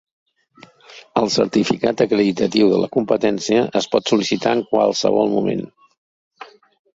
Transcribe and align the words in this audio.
El 1.19 1.27
certificat 1.33 2.01
acreditatiu 2.05 2.71
de 2.71 2.79
la 2.85 2.89
competència 2.97 3.67
es 3.81 3.89
pot 3.93 4.09
sol·licitar 4.13 4.55
en 4.57 4.65
qualsevol 4.73 5.31
moment. 5.37 5.63